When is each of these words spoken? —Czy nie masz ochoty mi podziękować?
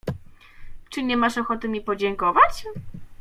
—Czy 0.91 1.03
nie 1.03 1.17
masz 1.17 1.37
ochoty 1.37 1.69
mi 1.69 1.81
podziękować? 1.81 2.65